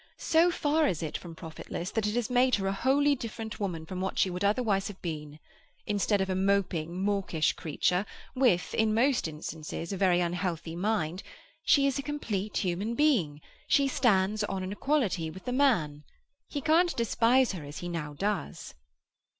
So 0.17 0.49
far 0.49 0.87
is 0.87 1.03
it 1.03 1.15
from 1.15 1.35
profitless, 1.35 1.91
that 1.91 2.07
it 2.07 2.15
has 2.15 2.27
made 2.27 2.55
her 2.55 2.65
a 2.65 2.71
wholly 2.71 3.13
different 3.13 3.59
woman 3.59 3.85
from 3.85 4.01
what 4.01 4.17
she 4.17 4.31
would 4.31 4.43
otherwise 4.43 4.87
have 4.87 4.99
been. 5.03 5.37
Instead 5.85 6.21
of 6.21 6.29
a 6.31 6.33
moping, 6.33 7.03
mawkish 7.03 7.53
creature, 7.53 8.07
with—in 8.33 8.95
most 8.95 9.27
instances—a 9.27 9.95
very 9.95 10.19
unhealthy 10.19 10.75
mind, 10.75 11.21
she 11.63 11.85
is 11.85 11.99
a 11.99 12.01
complete 12.01 12.57
human 12.65 12.95
being. 12.95 13.41
She 13.67 13.87
stands 13.87 14.43
on 14.45 14.63
an 14.63 14.71
equality 14.71 15.29
with 15.29 15.45
the 15.45 15.53
man. 15.53 16.03
He 16.47 16.61
can't 16.61 16.95
despise 16.97 17.51
her 17.51 17.63
as 17.63 17.77
he 17.77 17.87
now 17.87 18.13
does." 18.15 18.73